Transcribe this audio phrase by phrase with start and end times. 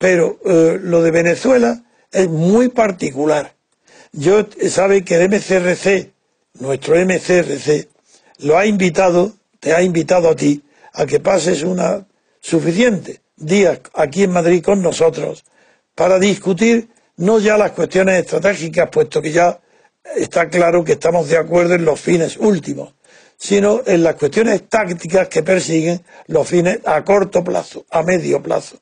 [0.00, 3.52] Pero eh, lo de Venezuela es muy particular.
[4.12, 6.10] Yo sabe que el MCRC,
[6.58, 7.86] nuestro MCRC,
[8.38, 10.64] lo ha invitado, te ha invitado a ti
[10.94, 12.06] a que pases una
[12.40, 15.44] suficiente día aquí en Madrid con nosotros
[15.94, 19.60] para discutir no ya las cuestiones estratégicas, puesto que ya
[20.16, 22.94] está claro que estamos de acuerdo en los fines últimos,
[23.36, 28.78] sino en las cuestiones tácticas que persiguen los fines a corto plazo, a medio plazo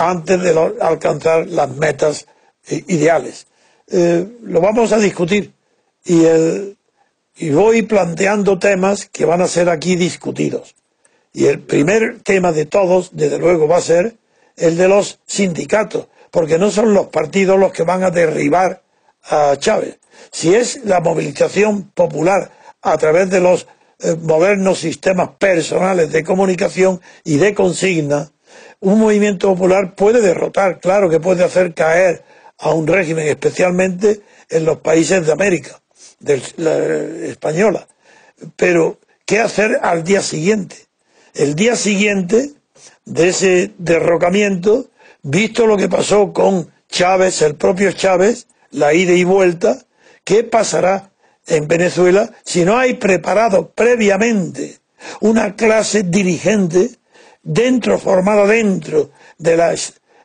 [0.00, 2.26] antes de alcanzar las metas
[2.68, 3.46] eh, ideales.
[3.86, 5.52] Eh, lo vamos a discutir
[6.04, 6.24] y,
[7.50, 10.74] voy planteando temas que van a ser aquí discutidos.
[11.32, 14.16] Y el primer tema de todos, desde luego, va a ser
[14.56, 18.82] el de los sindicatos, porque no son los partidos los que van a derribar
[19.24, 19.98] a Chávez.
[20.32, 22.50] Si es la movilización popular
[22.82, 23.66] a través de los
[23.98, 28.30] eh, modernos sistemas personales de comunicación y de consigna,
[28.80, 32.24] un movimiento popular puede derrotar, claro que puede hacer caer
[32.58, 35.80] a un régimen, especialmente en los países de América,
[36.18, 36.76] de la
[37.26, 37.86] española.
[38.56, 40.76] Pero, ¿qué hacer al día siguiente?
[41.34, 42.52] El día siguiente
[43.04, 44.90] de ese derrocamiento,
[45.22, 49.78] visto lo que pasó con Chávez, el propio Chávez, la ida y vuelta,
[50.24, 51.10] ¿qué pasará
[51.46, 54.78] en Venezuela si no hay preparado previamente
[55.20, 56.99] una clase dirigente
[57.42, 59.60] dentro, formada dentro del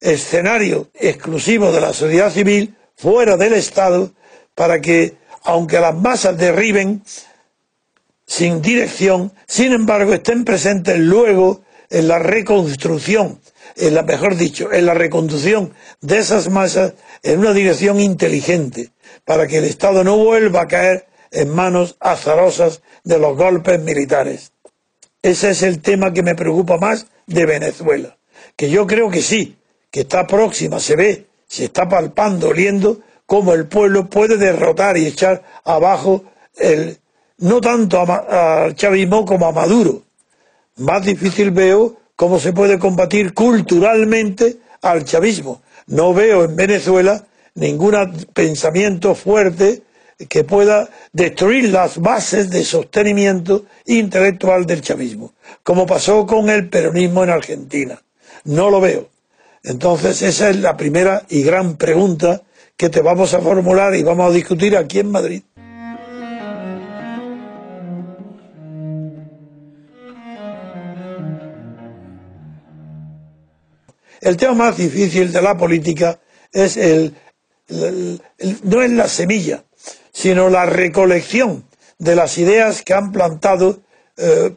[0.00, 4.12] escenario exclusivo de la sociedad civil, fuera del Estado,
[4.54, 7.02] para que, aunque las masas derriben
[8.26, 13.40] sin dirección, sin embargo estén presentes luego en la reconstrucción,
[13.76, 18.90] en la, mejor dicho, en la reconducción de esas masas en una dirección inteligente,
[19.24, 24.53] para que el Estado no vuelva a caer en manos azarosas de los golpes militares.
[25.24, 28.18] Ese es el tema que me preocupa más de Venezuela.
[28.56, 29.56] Que yo creo que sí,
[29.90, 35.06] que está próxima, se ve, se está palpando, oliendo cómo el pueblo puede derrotar y
[35.06, 36.24] echar abajo
[36.58, 36.98] el,
[37.38, 40.02] no tanto al chavismo como a Maduro.
[40.76, 45.62] Más difícil veo cómo se puede combatir culturalmente al chavismo.
[45.86, 47.24] No veo en Venezuela
[47.54, 47.94] ningún
[48.34, 49.84] pensamiento fuerte
[50.28, 57.24] que pueda destruir las bases de sostenimiento intelectual del chavismo, como pasó con el peronismo
[57.24, 58.02] en Argentina.
[58.44, 59.08] No lo veo.
[59.62, 62.42] Entonces esa es la primera y gran pregunta
[62.76, 65.42] que te vamos a formular y vamos a discutir aquí en Madrid.
[74.20, 76.18] El tema más difícil de la política
[76.50, 77.14] es el,
[77.68, 79.64] no es la semilla,
[80.14, 81.64] sino la recolección
[81.98, 83.80] de las ideas que han plantado,
[84.16, 84.54] eh,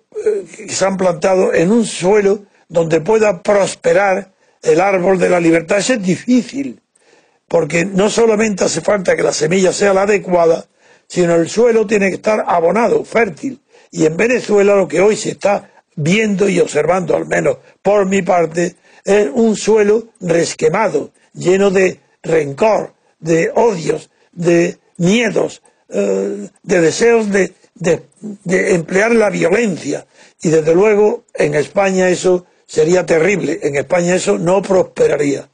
[0.55, 4.31] que se han plantado en un suelo donde pueda prosperar
[4.61, 5.79] el árbol de la libertad.
[5.79, 6.79] Eso es difícil,
[7.47, 10.65] porque no solamente hace falta que la semilla sea la adecuada,
[11.07, 13.59] sino el suelo tiene que estar abonado, fértil.
[13.89, 18.21] Y en Venezuela lo que hoy se está viendo y observando, al menos por mi
[18.21, 27.29] parte, es un suelo resquemado, lleno de rencor, de odios, de miedos, eh, de deseos
[27.31, 30.05] de, de emplear la violencia.
[30.41, 35.49] Y desde luego en España eso sería terrible, en España eso no prosperaría.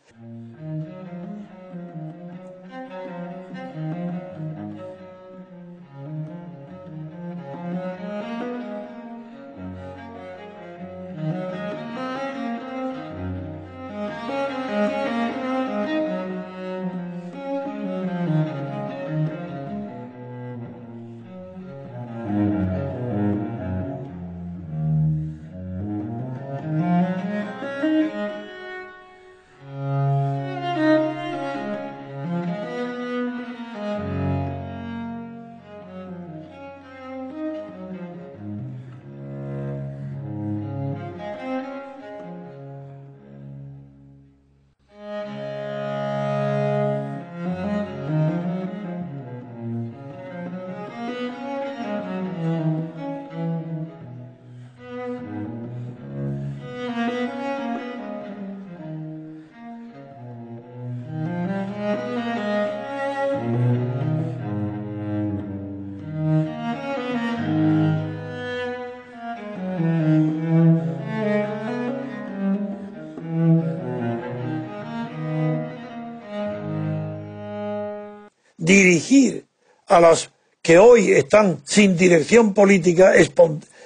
[78.73, 79.45] Dirigir
[79.87, 80.31] a los
[80.61, 83.13] que hoy están sin dirección política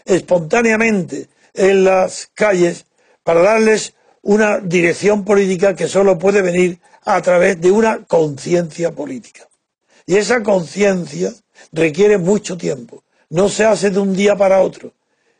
[0.05, 2.85] espontáneamente en las calles
[3.23, 9.47] para darles una dirección política que solo puede venir a través de una conciencia política.
[10.05, 11.33] Y esa conciencia
[11.71, 13.03] requiere mucho tiempo.
[13.29, 14.93] No se hace de un día para otro.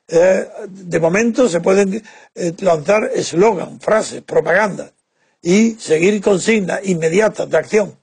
[0.08, 2.02] Eh, de momento se pueden
[2.36, 4.92] eh, lanzar eslogan, frases, propaganda
[5.42, 7.98] y seguir consignas inmediatas de acción.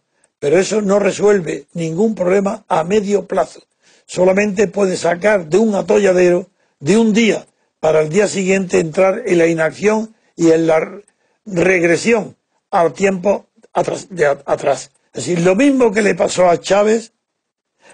[0.44, 3.62] Pero eso no resuelve ningún problema a medio plazo.
[4.04, 6.50] Solamente puede sacar de un atolladero
[6.80, 7.46] de un día
[7.80, 11.00] para el día siguiente entrar en la inacción y en la
[11.46, 12.36] regresión
[12.70, 14.08] al tiempo atrás.
[14.10, 14.90] De atrás.
[15.14, 17.14] Es decir, lo mismo que le pasó a Chávez,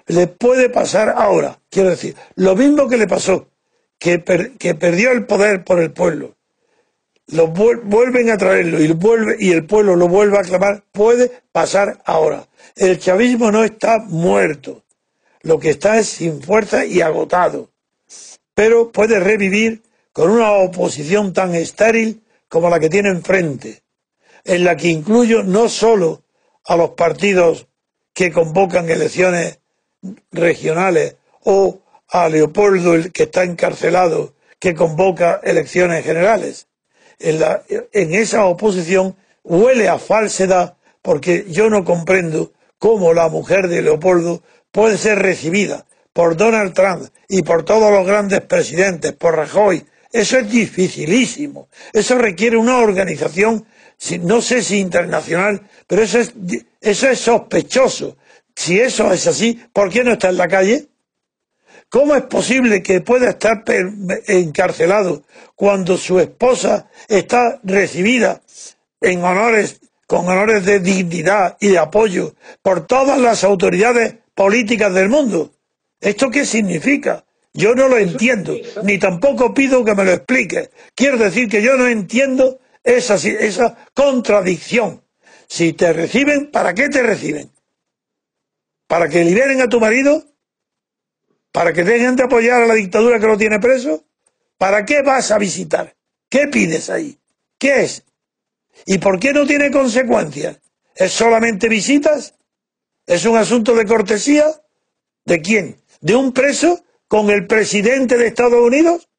[0.07, 1.57] le puede pasar ahora.
[1.69, 3.47] Quiero decir, lo mismo que le pasó,
[3.97, 4.21] que,
[4.59, 6.35] que perdió el poder por el pueblo,
[7.27, 12.47] lo vuelven a traerlo y, el pueblo lo vuelve a clamar, puede pasar ahora.
[12.75, 14.83] El chavismo no está muerto,
[15.41, 17.69] lo que está es sin fuerza y agotado,
[18.53, 23.81] pero puede revivir con una oposición tan estéril como la que tiene enfrente,
[24.43, 26.23] en la que incluyo no solo
[26.65, 27.67] a los partidos
[28.13, 29.59] que convocan elecciones
[30.31, 31.79] regionales o
[32.09, 36.67] a Leopoldo, el que está encarcelado, que convoca elecciones generales,
[37.23, 44.43] en, esa oposición huele a falsedad porque yo no comprendo cómo la mujer de Leopoldo
[44.71, 49.85] puede ser recibida por Donald Trump y por todos los grandes presidentes, por Rajoy.
[50.11, 51.69] Eso es dificilísimo.
[51.93, 53.65] Eso requiere una organización,
[54.21, 56.33] no sé si internacional, pero eso es,
[56.81, 58.17] eso es sospechoso.
[58.55, 60.87] Si eso es así, ¿por qué no está en la calle?
[61.91, 63.65] ¿Cómo es posible que pueda estar
[64.27, 65.23] encarcelado
[65.55, 68.41] cuando su esposa está recibida
[69.01, 75.09] en honores, con honores de dignidad y de apoyo por todas las autoridades políticas del
[75.09, 75.51] mundo?
[75.99, 77.25] ¿Esto qué significa?
[77.53, 80.69] Yo no lo entiendo, ni tampoco pido que me lo explique.
[80.95, 85.03] Quiero decir que yo no entiendo esa, esa contradicción.
[85.45, 87.51] Si te reciben, ¿para qué te reciben?
[88.87, 90.31] ¿Para que liberen a tu marido?
[91.51, 94.05] ¿Para que dejen de apoyar a la dictadura que lo tiene preso?
[94.57, 95.95] ¿Para qué vas a visitar?
[96.29, 97.19] ¿Qué pides ahí?
[97.57, 98.03] ¿Qué es?
[98.85, 100.59] ¿Y por qué no tiene consecuencias?
[100.95, 102.35] ¿Es solamente visitas?
[103.05, 104.45] ¿Es un asunto de cortesía?
[105.25, 105.81] ¿De quién?
[105.99, 109.09] ¿De un preso con el presidente de Estados Unidos?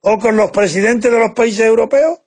[0.00, 2.20] ¿O con los presidentes de los países europeos?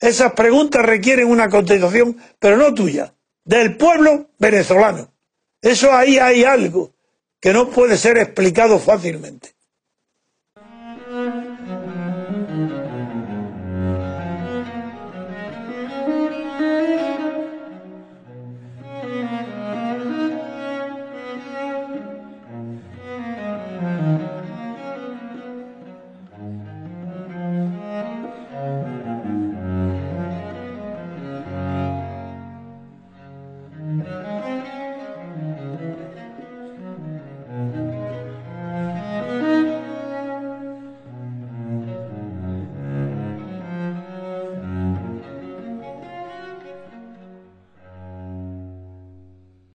[0.00, 5.12] Esas preguntas requieren una contestación, pero no tuya, del pueblo venezolano.
[5.62, 6.93] Eso ahí hay algo
[7.44, 9.54] que no puede ser explicado fácilmente.